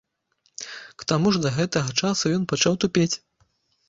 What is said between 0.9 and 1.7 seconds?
К таму ж да